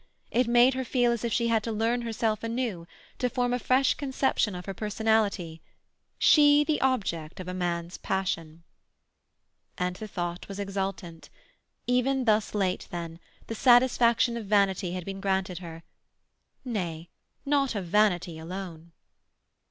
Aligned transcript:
It 0.31 0.47
made 0.47 0.73
her 0.73 0.83
feel 0.83 1.11
as 1.11 1.23
if 1.23 1.31
she 1.31 1.49
had 1.49 1.61
to 1.61 1.71
learn 1.71 2.01
herself 2.01 2.41
anew, 2.43 2.87
to 3.19 3.29
form 3.29 3.53
a 3.53 3.59
fresh 3.59 3.93
conception 3.93 4.55
of 4.55 4.65
her 4.65 4.73
personality. 4.73 5.61
She 6.17 6.63
the 6.63 6.81
object 6.81 7.39
of 7.39 7.47
a 7.47 7.53
man's 7.53 7.99
passion! 7.99 8.63
And 9.77 9.97
the 9.97 10.07
thought 10.07 10.47
was 10.47 10.59
exultant. 10.59 11.29
Even 11.85 12.25
thus 12.25 12.55
late, 12.55 12.87
then, 12.89 13.19
the 13.45 13.53
satisfaction 13.53 14.37
of 14.37 14.47
vanity 14.47 14.93
had 14.93 15.05
been 15.05 15.21
granted 15.21 15.59
her—nay, 15.59 17.09
not 17.45 17.75
of 17.75 17.85
vanity 17.85 18.39
alone. 18.39 18.93